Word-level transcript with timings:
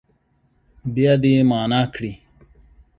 بیا 0.93 1.13
دې 1.21 1.31
يې 1.35 1.41
معنا 1.49 1.81
کړي. 1.93 2.13